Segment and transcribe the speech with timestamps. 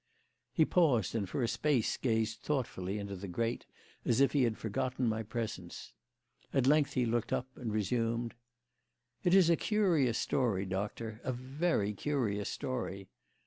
[0.51, 3.67] He paused, and for a space gazed thoughtfully into the grate
[4.03, 5.93] as if he had forgotten my presence.
[6.51, 8.33] At length he looked up, and resumed:
[9.23, 13.09] "It is a curious story, Doctor a very curious story.